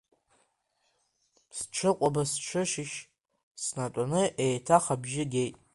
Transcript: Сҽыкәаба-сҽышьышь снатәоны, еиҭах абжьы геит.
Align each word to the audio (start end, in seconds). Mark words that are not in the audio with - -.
Сҽыкәаба-сҽышьышь 1.57 2.97
снатәоны, 3.63 4.23
еиҭах 4.45 4.85
абжьы 4.93 5.23
геит. 5.31 5.55